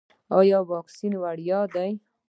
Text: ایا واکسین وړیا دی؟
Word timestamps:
ایا 0.37 0.59
واکسین 0.71 1.13
وړیا 1.23 1.59
دی؟ 1.73 1.91